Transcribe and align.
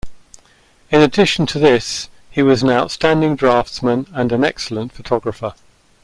In 0.89 0.99
addition 0.99 1.45
to 1.45 1.59
this, 1.59 2.09
he 2.31 2.41
was 2.41 2.63
an 2.63 2.71
outstanding 2.71 3.35
draftsman 3.35 4.07
and 4.15 4.31
an 4.31 4.43
excellent 4.43 4.93
photographer. 4.93 5.53